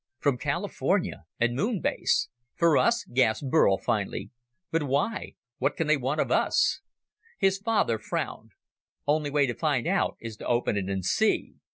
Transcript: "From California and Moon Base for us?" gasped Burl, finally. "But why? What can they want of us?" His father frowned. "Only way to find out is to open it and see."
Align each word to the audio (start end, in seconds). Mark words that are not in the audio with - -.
"From 0.17 0.39
California 0.39 1.25
and 1.39 1.55
Moon 1.55 1.79
Base 1.79 2.27
for 2.55 2.75
us?" 2.75 3.05
gasped 3.13 3.51
Burl, 3.51 3.77
finally. 3.77 4.31
"But 4.71 4.81
why? 4.81 5.35
What 5.59 5.77
can 5.77 5.85
they 5.85 5.95
want 5.95 6.19
of 6.19 6.31
us?" 6.31 6.81
His 7.37 7.59
father 7.59 7.99
frowned. 7.99 8.53
"Only 9.05 9.29
way 9.29 9.45
to 9.45 9.53
find 9.53 9.85
out 9.85 10.17
is 10.19 10.37
to 10.37 10.47
open 10.47 10.75
it 10.75 10.89
and 10.89 11.05
see." 11.05 11.53